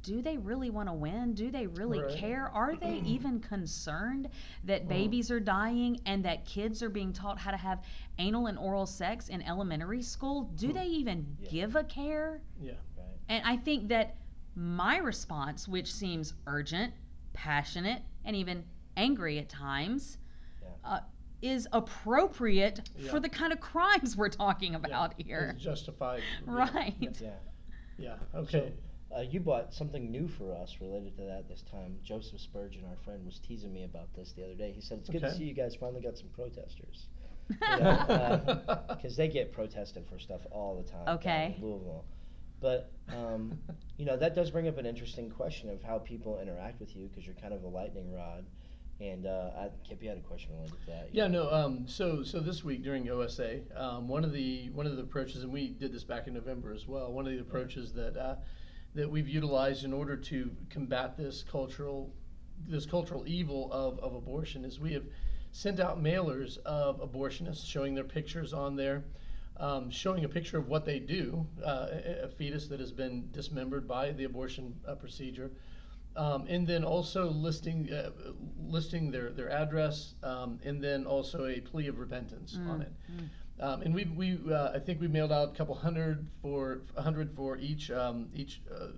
[0.02, 1.34] do they really want to win?
[1.34, 2.16] Do they really Right.
[2.16, 2.48] care?
[2.48, 4.28] Are they even concerned
[4.64, 7.84] that babies are dying and that kids are being taught how to have
[8.18, 10.44] anal and oral sex in elementary school?
[10.54, 11.50] Do they even Yeah.
[11.50, 12.40] give a care?
[12.60, 12.72] Yeah.
[12.96, 13.06] Right.
[13.28, 14.16] And I think that
[14.54, 16.94] my response, which seems urgent,
[17.32, 18.64] passionate, and even
[18.96, 20.18] angry at times,
[20.62, 20.68] Yeah.
[20.84, 21.00] uh,
[21.42, 23.10] is appropriate Yeah.
[23.10, 25.24] for the kind of crimes we're talking about Yeah.
[25.26, 25.50] here.
[25.54, 26.22] It's justified.
[26.44, 26.94] Right.
[27.20, 27.30] Yeah.
[27.98, 28.16] Yeah.
[28.34, 28.72] Okay.
[29.16, 31.96] Uh, you bought something new for us related to that this time.
[32.04, 34.72] Joseph Spurgeon, our friend, was teasing me about this the other day.
[34.72, 37.06] He said it's good to see you guys finally got some protesters.
[38.90, 41.16] Because they get protested for stuff all the time.
[41.16, 41.56] Okay.
[41.58, 42.04] in Louisville.
[42.60, 43.58] But, um,
[43.96, 47.08] you know, that does bring up an interesting question of how people interact with you
[47.08, 48.44] because you're kind of a lightning rod.
[49.00, 51.08] And uh, I, Kip, you had a question related to that.
[51.12, 51.50] Yeah, no.
[51.50, 55.42] Um, so, so this week during OSA, um, one of the one of the approaches,
[55.42, 57.10] and we did this back in November as well.
[57.10, 58.34] One of the approaches that uh,
[58.94, 62.12] that we've utilized in order to combat this cultural
[62.68, 65.04] this cultural evil of, of abortion is we have
[65.52, 69.02] sent out mailers of abortionists showing their pictures on there.
[69.56, 73.28] um, showing a picture of what they do, uh, a, a fetus that has been
[73.32, 75.50] dismembered by the abortion uh, procedure,
[76.16, 78.10] um, and then also listing uh,
[78.68, 82.92] listing their their address, um, and then also a plea of repentance on it.
[83.60, 87.02] Um, and we we uh, I think we mailed out a couple hundred for a
[87.02, 88.88] hundred for each um, each uh,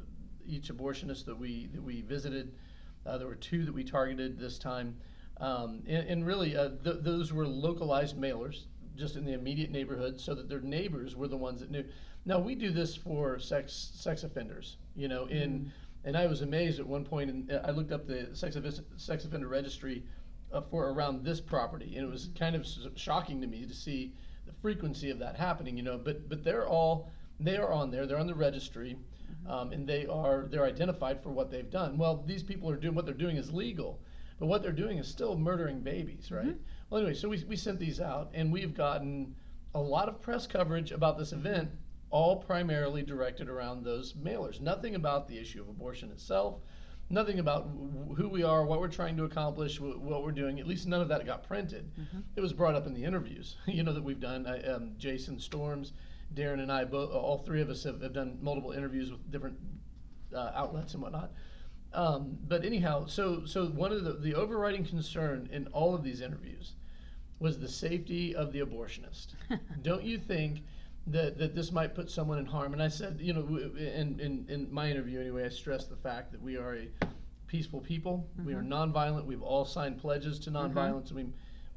[0.47, 2.53] each abortionist that we that we visited.
[3.05, 4.97] Uh, there were two that we targeted this time,
[5.39, 10.21] um, and, and really uh, th- those were localized mailers just in the immediate neighborhood,
[10.21, 11.85] so that their neighbors were the ones that knew.
[12.25, 15.27] Now we do this for sex sex offenders, you know.
[15.27, 15.73] In
[16.05, 18.57] and I was amazed at one point, and I looked up the sex,
[18.97, 20.05] sex offender registry
[20.53, 24.13] uh, for around this property, and it was kind of shocking to me to see
[24.47, 25.77] the frequency of that happening.
[25.77, 28.07] You know, but but they're all they are on there.
[28.07, 28.97] They're on the registry,
[29.47, 31.99] um, and they are they're identified for what they've done.
[31.99, 34.01] Well, these people are doing what they're doing is legal,
[34.39, 36.57] but what they're doing is still murdering babies, right?
[36.91, 39.35] Well, anyway, so we we sent these out, and we've gotten
[39.75, 41.71] a lot of press coverage about this event,
[42.11, 44.61] all primarily directed around those mailers.
[44.61, 46.61] Nothing about the issue of abortion itself.
[47.13, 47.69] Nothing about
[48.17, 50.59] who we are, what we're trying to accomplish, what we're doing.
[50.59, 51.91] At least none of that got printed.
[52.37, 54.47] It was brought up in the interviews, you know, that we've done.
[54.47, 55.93] I, um, Jason Storms,
[56.35, 59.59] Darren, and I, both, all three of us have, have done multiple interviews with different
[60.35, 61.33] uh, outlets and whatnot.
[61.93, 66.23] Um, but anyhow, so so one of the, the overriding concern in all of these
[66.23, 66.73] interviews
[67.39, 69.35] was the safety of the abortionist.
[69.83, 70.63] Don't you think
[71.09, 72.73] that, that this might put someone in harm?
[72.73, 76.33] And I said, you know, in, in, in my interview anyway, I stressed the fact
[76.33, 76.89] that we are a
[77.47, 78.29] peaceful people.
[78.45, 79.25] We are nonviolent.
[79.27, 81.27] We've all signed pledges to nonviolence, and we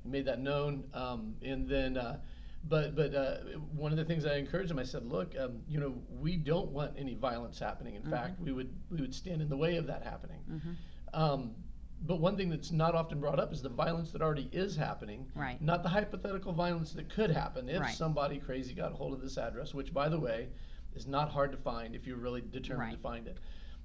[0.10, 0.84] made that known.
[0.94, 2.18] Um, and then, uh,
[2.70, 3.38] but but uh,
[3.76, 6.70] one of the things I encouraged them, I said, look, um, you know, we don't
[6.72, 7.96] want any violence happening.
[7.96, 10.40] In fact, we would we would stand in the way of that happening.
[11.14, 11.52] Um,
[12.06, 15.32] but one thing that's not often brought up is the violence that already is happening,
[15.36, 15.60] Right.
[15.62, 17.94] not the hypothetical violence that could happen if Right.
[17.94, 20.50] somebody crazy got a hold of this address, which, by the way,
[20.94, 23.38] is not hard to find if you're really determined to find it.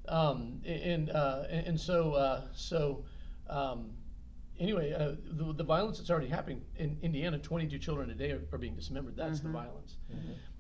[0.09, 3.05] Um, and, uh, and and so uh, so
[3.49, 3.93] um,
[4.59, 8.43] anyway, uh, the, the violence that's already happening in Indiana, 22 children a day are,
[8.53, 9.17] are being dismembered.
[9.17, 9.97] That's the violence.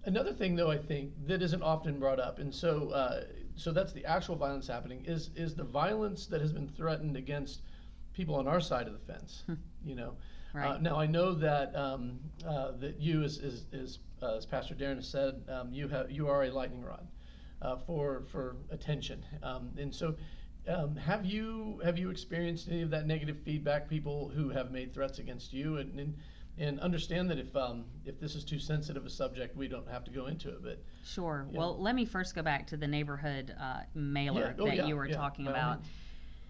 [0.04, 3.24] Another thing, though, I think that isn't often brought up, and so uh,
[3.60, 7.62] so that's the actual violence happening is is the violence that has been threatened against
[8.12, 9.44] people on our side of the fence.
[9.84, 10.12] you know, uh,
[10.58, 10.82] Right.
[10.82, 14.96] now I know that um, uh, that you, as as, as, uh, as Pastor Darren
[14.96, 17.06] has said, um, you have you are a lightning rod
[17.62, 20.14] uh, for for attention, um, and so.
[20.68, 23.88] Um, have you have you experienced any of that negative feedback?
[23.88, 26.14] People who have made threats against you, and and,
[26.58, 30.04] and understand that if um, if this is too sensitive a subject, we don't have
[30.04, 30.62] to go into it.
[30.62, 31.46] But Sure.
[31.50, 31.58] Yeah.
[31.58, 34.62] Well, let me first go back to the neighborhood uh, mailer Yeah.
[34.62, 35.78] Oh, that yeah, you were yeah, talking by about.
[35.80, 35.88] means.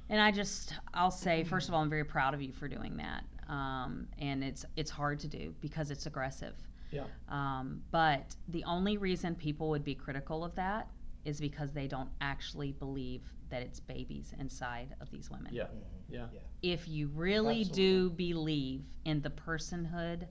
[0.08, 2.96] And I just, I'll say, first of all, I'm very proud of you for doing
[2.96, 3.22] that.
[3.48, 6.54] Um, and it's it's hard to do because it's aggressive.
[6.90, 7.04] Yeah.
[7.28, 10.88] Um, but the only reason people would be critical of that
[11.24, 15.52] is because they don't actually believe that it's babies inside of these women.
[15.52, 15.66] Yeah.
[16.10, 16.26] Yeah.
[16.62, 17.84] If you really Absolutely.
[17.84, 20.26] do believe in the personhood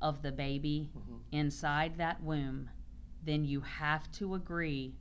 [0.00, 1.20] of the baby Mhm.
[1.32, 2.68] inside that womb,
[3.24, 4.94] then you have to agree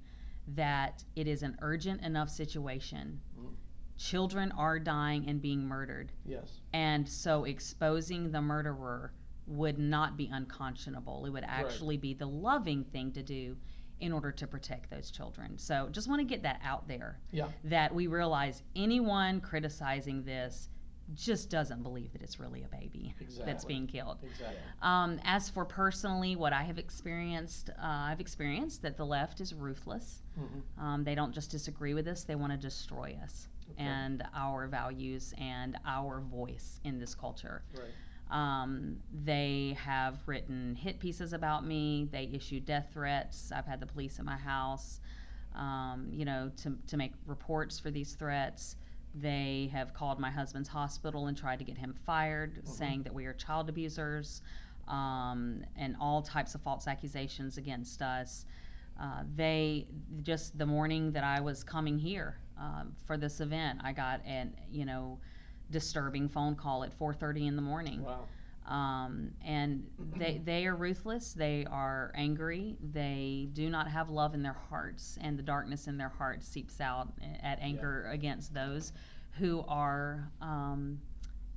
[0.48, 3.22] that it is an urgent enough situation.
[3.38, 3.56] Mhm.
[3.98, 6.12] Children are dying and being murdered.
[6.26, 6.62] Yes.
[6.74, 9.14] And so exposing the murderer
[9.48, 11.26] would not be unconscionable.
[11.26, 13.58] It would actually be the loving thing to do
[14.02, 15.58] in order to protect those children.
[15.58, 17.48] So just want to get that out there Yeah.
[17.66, 20.70] that we realize anyone criticizing this
[21.14, 23.14] just doesn't believe that it's really a baby
[23.46, 24.18] that's being killed.
[24.24, 24.58] Exactly.
[24.82, 29.54] Um, as for personally, what I have experienced, uh, I've experienced that the left is
[29.54, 30.22] ruthless.
[30.40, 30.82] Mhm.
[30.82, 33.84] Um, they don't just disagree with us, they want to destroy us Okay.
[33.84, 37.64] and our values and our voice in this culture.
[37.78, 37.94] Right.
[38.32, 42.08] Um, they have written hit pieces about me.
[42.12, 43.52] They issue death threats.
[43.54, 45.02] I've had the police at my house,
[45.54, 48.78] um, you know, to, to make reports for these threats.
[49.14, 53.26] They have called my husband's hospital and tried to get him fired, saying that we
[53.26, 54.42] are child abusers,
[54.88, 58.46] um, and all types of false accusations against us.
[59.00, 59.88] Uh, they
[60.22, 64.54] just the morning that I was coming here um, for this event, I got an
[64.70, 65.20] you know
[65.72, 68.04] disturbing phone call at 4:30 in the morning.
[68.04, 68.28] Wow.
[68.68, 71.34] Um, and they they are ruthless.
[71.34, 72.78] They are angry.
[72.94, 76.80] They do not have love in their hearts, and the darkness in their hearts seeps
[76.80, 78.94] out at anger against those
[79.40, 81.00] who are, um,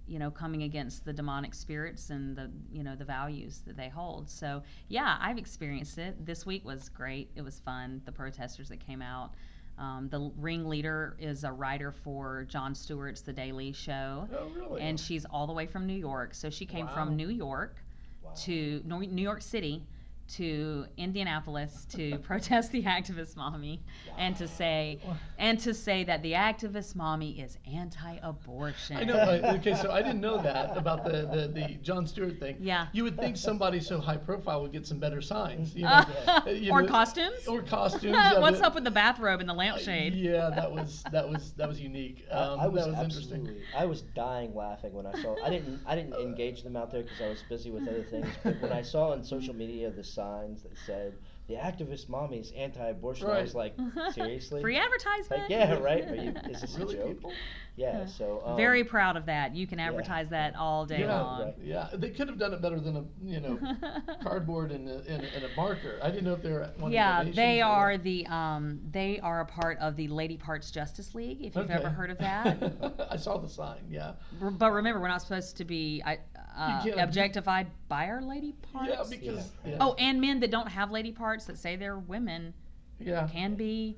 [0.07, 3.89] you know, coming against the demonic spirits and the you know the values that they
[3.89, 4.31] hold.
[4.31, 6.25] So yeah, I've experienced it.
[6.25, 7.31] This week was great.
[7.37, 8.01] It was fun.
[8.05, 9.35] The protesters that came out.
[9.77, 14.81] Um, the ringleader is a writer for Jon Stewart's The Daily Show Oh, really?
[14.83, 16.33] and she's all the way from New York.
[16.35, 16.95] So she came Wow.
[16.95, 17.77] from New York
[18.23, 18.33] Wow.
[18.45, 19.83] to New York City
[20.27, 23.83] to Indianapolis to protest the activist mommy
[24.19, 24.99] and to say
[25.39, 28.97] and to say that the activist mommy is anti-abortion.
[28.97, 29.19] I know.
[29.57, 32.57] Okay, so I didn't know that about the, the, the Jon Stewart thing.
[32.61, 32.87] Yeah.
[32.93, 35.75] You would think somebody so high profile would get some better signs.
[35.75, 37.47] You know, Uh, you or know, costumes.
[37.47, 38.17] Or costumes.
[38.39, 40.15] What's up with the bathrobe and the uh, lampshade?
[40.15, 42.27] Yeah, that was that was that was unique.
[42.33, 43.39] I- Um, I was that was absolutely.
[43.39, 43.63] interesting.
[43.77, 45.37] I was dying laughing when I saw.
[45.45, 45.81] I didn't.
[45.87, 48.29] I didn't engage them out there because I was busy with other things.
[48.43, 51.15] But when I saw on social media the signs that said
[51.47, 53.75] the activist mommy is anti-abortion, I was like,
[54.13, 54.63] seriously?
[54.63, 55.43] Free advertisement.
[55.43, 56.03] Like, yeah, right.
[56.09, 57.09] Are you, is this Really, a joke?
[57.17, 57.33] people?
[57.77, 58.07] Yeah.
[58.07, 59.55] So um, Very proud of that.
[59.55, 61.43] You can advertise that all day Yeah, long.
[61.43, 61.55] right.
[61.63, 63.59] Yeah, they could have done it better than a you know
[64.23, 65.99] cardboard and a, and, and a marker.
[66.03, 66.71] I didn't know if they were.
[66.79, 70.39] wanting Yeah, donations they or- are the um, they are a part of the Lady
[70.39, 71.43] Parts Justice League.
[71.43, 73.81] If you've ever heard of that, I saw the sign.
[73.91, 74.13] Yeah.
[74.41, 76.21] But remember, we're not supposed to be I-
[76.57, 78.91] uh, can't- objectified by our lady parts.
[78.91, 79.77] Yeah, because yeah.
[79.81, 82.55] oh, and men that don't have lady parts that say they're women
[82.99, 83.29] yeah.
[83.33, 83.97] can be.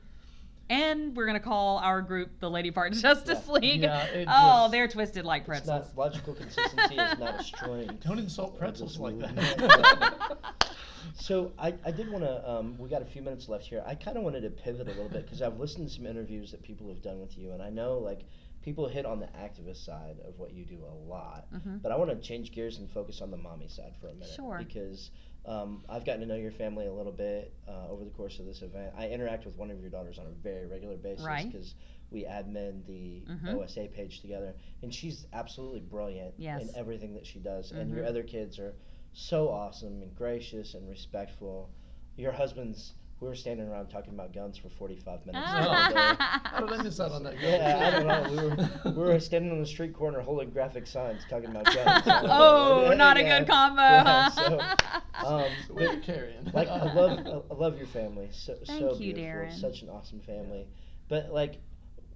[0.69, 3.53] And we're gonna call our group the Lady Parts Justice Yeah.
[3.53, 3.83] League.
[3.83, 8.01] Yeah, it oh, just- they're twisted like It's not logical consistency is not a strength.
[8.05, 10.39] Don't insult pretzels like that.
[11.19, 12.51] So I, I did want to.
[12.51, 13.83] Um, we got a few minutes left here.
[13.87, 16.51] I kind of wanted to pivot a little bit because I've listened to some interviews
[16.51, 18.21] that people have done with you, and I know like
[18.67, 21.47] people hit on the activist side of what you do a lot.
[21.55, 21.81] Mhm.
[21.81, 24.35] But I want to change gears and focus on the mommy side for a minute.
[24.35, 24.59] Sure.
[24.59, 25.13] Because
[25.45, 28.47] um, I've gotten to know your family a little bit uh, over the course of
[28.47, 28.93] this event.
[28.99, 31.47] I interact with one of your daughters on a very regular basis Right.
[31.47, 31.77] because
[32.11, 33.55] we admin the Mhm.
[33.55, 36.63] OSA page together, and she's absolutely brilliant Yes.
[36.69, 37.71] in everything that she does.
[37.71, 38.09] And your Mhm.
[38.09, 38.75] other kids are
[39.13, 41.71] so awesome and gracious and respectful.
[42.17, 42.95] Your husband's.
[43.19, 45.51] We were standing around talking about guns for 45 minutes.
[45.51, 45.59] the.
[45.59, 47.41] How did I miss out on that?
[47.41, 48.31] Yeah, I don't know.
[48.31, 52.05] We were we were standing on the street corner holding graphic signs talking about guns.
[52.07, 53.81] oh, not a good combo.
[53.81, 54.31] Right, huh?
[54.31, 56.51] so, um, So what are but, carrying?
[56.53, 58.29] like I love I love your family.
[58.33, 59.25] So Thank so you, beautiful.
[59.25, 59.61] Darren.
[59.61, 60.67] Such an awesome family.
[61.09, 61.63] But like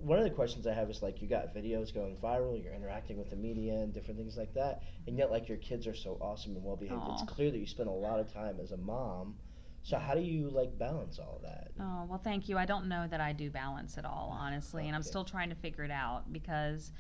[0.01, 3.17] one of the questions I have is like you got videos going viral, you're interacting
[3.17, 6.19] with the media and different things like that, and yet like your kids are so
[6.21, 7.01] awesome and well behaved.
[7.13, 9.37] It's clear that you spend a lot of time as a mom.
[9.83, 11.71] So how do you like balance all that?
[11.81, 12.59] Oh, well, thank you.
[12.59, 15.57] I don't know that I do balance at all, honestly, and I'm still trying to
[15.57, 16.93] figure it out because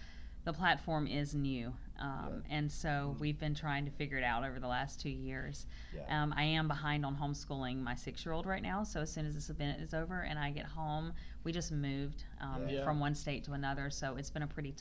[0.44, 1.74] the platform is new.
[1.98, 5.66] Um, And so we've been trying to figure it out over the last two years.
[5.94, 6.22] Yeah.
[6.22, 8.82] Um, I am behind on homeschooling my six year old right now.
[8.82, 11.12] So as soon as this event is over and I get home,
[11.44, 12.82] we just moved um, Yeah.
[12.84, 13.90] from one state to another.
[13.90, 14.74] So it's been a pretty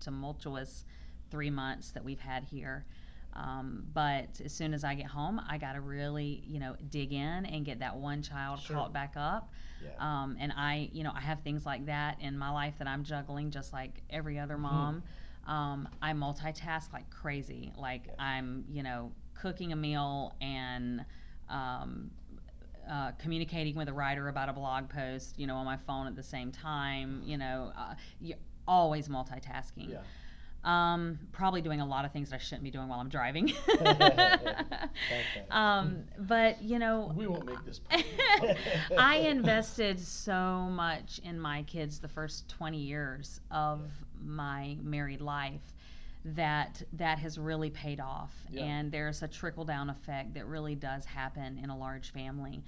[0.00, 0.84] tumultuous
[1.30, 2.84] three months that we've had here.
[3.32, 7.12] Um, but as soon as I get home, I got to really, you know, dig
[7.12, 8.76] in and get that one child Sure.
[8.76, 9.52] caught back up.
[9.82, 9.90] Yeah.
[9.98, 13.04] Um, and I, you know, I have things like that in my life that I'm
[13.04, 14.60] juggling just like every other Mhm.
[14.60, 15.02] mom.
[15.46, 17.72] Um, I multitask like crazy.
[17.76, 18.14] Like Yeah.
[18.18, 21.04] I'm, you know, cooking a meal and
[21.48, 22.10] um,
[22.88, 26.16] uh, communicating with a writer about a blog post, you know, on my phone at
[26.16, 27.22] the same time.
[27.24, 28.34] You know, uh, you
[28.66, 29.90] always multitasking.
[29.90, 29.98] Yeah.
[30.62, 33.52] Um, probably doing a lot of things that I shouldn't be doing while I'm driving.
[35.50, 37.80] Um, but you know, We won't make this.
[38.98, 43.80] I invested so much in my kids the first 20 years of
[44.22, 45.74] my married life
[46.24, 48.64] that that has really paid off Yeah.
[48.64, 52.62] and there's a trickle down effect that really does happen in a large family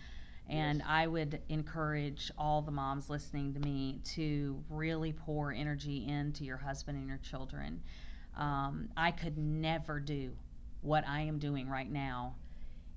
[0.48, 0.86] and Yes.
[0.88, 6.56] I would encourage all the moms listening to me to really pour energy into your
[6.58, 7.82] husband and your children.
[8.36, 10.32] Um, I could never do
[10.80, 12.34] what I am doing right now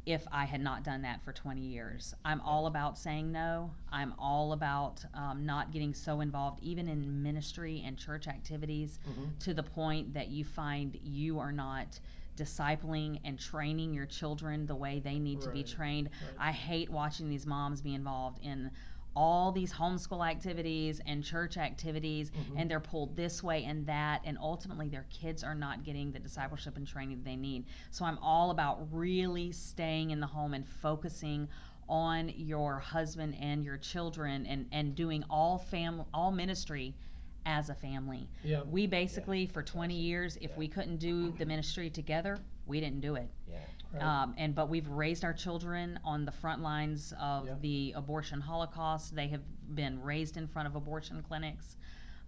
[0.06, 2.14] if I had not done that for 20 years.
[2.24, 3.72] I'm all about saying no.
[3.92, 9.38] I'm all about um, not getting so involved, even in ministry and church activities, Mhm.
[9.40, 12.00] to the point that you find you are not
[12.36, 16.10] discipling and training your children the way they need to be trained.
[16.38, 16.50] right.
[16.50, 18.72] I hate watching these moms be involved in
[19.18, 22.60] all these homeschool activities and church activities Mhm.
[22.60, 26.20] and they're pulled this way and that and ultimately their kids are not getting the
[26.20, 30.54] discipleship and training that they need so i'm all about really staying in the home
[30.54, 31.48] and focusing
[31.88, 36.94] on your husband and your children and and doing all fam all ministry
[37.46, 38.62] as a family Yeah.
[38.64, 40.02] we basically for 20 awesome.
[40.04, 40.58] years if Yeah.
[40.58, 43.58] we couldn't do the ministry together we didn't do it yeah.
[43.94, 44.02] Right.
[44.04, 47.54] um, and but we've raised our children on the front lines of Yeah.
[47.62, 49.16] the abortion holocaust.
[49.16, 49.44] They have
[49.76, 51.78] been raised in front of abortion clinics.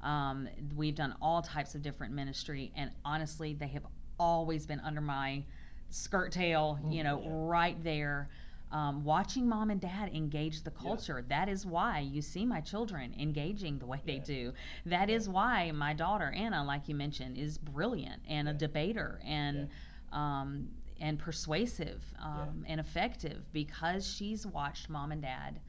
[0.01, 3.85] Um, we've done all types of different ministry, and honestly, they have
[4.19, 5.43] always been under my
[5.89, 6.79] skirt tail.
[6.87, 7.29] You know, Yeah.
[7.31, 8.29] right there.
[8.71, 11.23] Um, watching mom and dad engage the culture.
[11.29, 14.23] That is why you see my children engaging the way they Yeah.
[14.23, 14.53] do.
[14.85, 19.69] That is why my daughter Anna, like you mentioned, is brilliant and a debater and
[20.11, 25.59] um, and persuasive um, and effective because she's watched mom and dad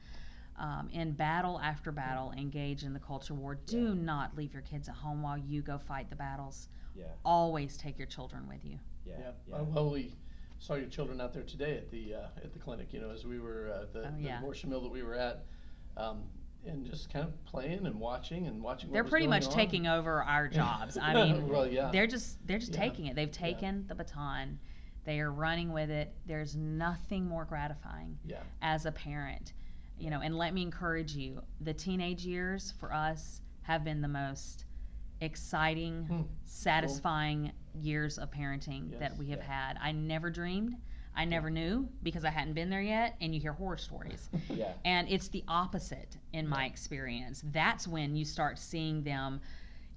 [0.57, 3.55] um, in battle after battle engage in the culture war.
[3.55, 3.93] Do Yeah.
[3.93, 6.67] not leave your kids at home while you go fight the battles.
[6.95, 7.05] Yeah.
[7.23, 8.79] Always take your children with you.
[9.05, 9.13] Yeah.
[9.19, 9.31] Yeah.
[9.47, 9.55] yeah.
[9.55, 10.13] Uh, well, we
[10.59, 12.93] saw your children out there today at the uh, at the clinic.
[12.93, 15.45] You know, as we were uh, the, Oh, the abortion mill that we were at,
[15.97, 16.23] um,
[16.65, 18.91] and just kind of playing and watching and watching.
[18.91, 19.51] They're pretty much on.
[19.53, 20.97] taking over our jobs.
[21.01, 21.89] I mean, well, yeah.
[21.91, 22.79] they're just they're just Yeah.
[22.81, 23.15] taking it.
[23.15, 24.59] They've taken the baton.
[25.05, 26.13] They are running with it.
[26.25, 28.41] There's nothing more gratifying yeah.
[28.61, 29.53] as a parent.
[29.97, 34.07] You know, and let me encourage you, the teenage years for us have been the
[34.07, 34.65] most
[35.21, 36.21] exciting, Hmm.
[36.45, 39.45] satisfying years of parenting that we have Yeah.
[39.69, 39.77] had.
[39.81, 40.75] I never dreamed,
[41.15, 44.29] I never knew because I hadn't been there yet, and you hear horror stories.
[44.49, 44.73] Yeah.
[44.85, 47.43] And it's the opposite in my experience.
[47.51, 49.41] That's when you start seeing them,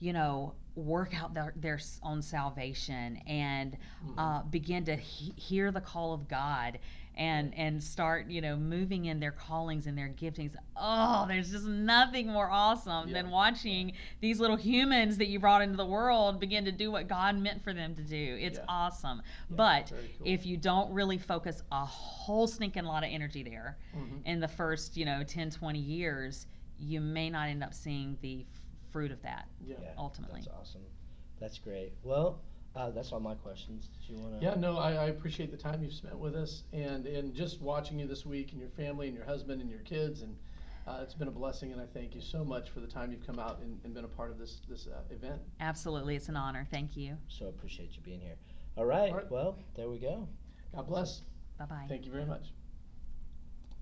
[0.00, 4.14] you know, work out their, their own salvation and Mhm.
[4.18, 6.78] uh, begin to he- hear the call of God
[7.16, 10.54] and and start, you know, moving in their callings and their giftings.
[10.76, 13.14] Oh, there's just nothing more awesome Yeah.
[13.22, 17.08] than watching these little humans that you brought into the world begin to do what
[17.08, 18.38] God meant for them to do.
[18.40, 18.64] It's Yeah.
[18.68, 19.18] awesome.
[19.50, 19.86] Yeah, but
[20.18, 20.26] cool.
[20.26, 24.24] if you don't really focus a whole stinking lot of energy there, Mhm.
[24.24, 26.46] in the first, you know, 10, 20 years,
[26.78, 28.46] you may not end up seeing the
[28.90, 29.48] fruit of that.
[29.64, 29.76] Yeah.
[29.98, 30.40] ultimately.
[30.40, 30.82] That's awesome.
[31.38, 31.92] That's great.
[32.02, 32.40] Well,
[32.74, 33.88] uh, that's all my questions.
[34.00, 34.44] Did you want to?
[34.44, 37.98] Yeah, no, I, I appreciate the time you've spent with us and, and just watching
[37.98, 40.22] you this week and your family and your husband and your kids.
[40.22, 40.36] And
[40.86, 43.26] uh, it's been a blessing, and I thank you so much for the time you've
[43.26, 45.40] come out and, and been a part of this, this uh, event.
[45.60, 46.16] Absolutely.
[46.16, 46.66] It's an honor.
[46.70, 47.16] Thank you.
[47.28, 48.36] So appreciate you being here.
[48.76, 49.10] All right.
[49.10, 49.30] All right.
[49.30, 50.26] Well, there we go.
[50.74, 51.22] God bless.
[51.58, 51.86] Bye bye.
[51.88, 52.52] Thank you very much.